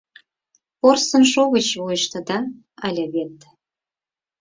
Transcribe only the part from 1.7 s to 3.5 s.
вуйыштыдат ыле вет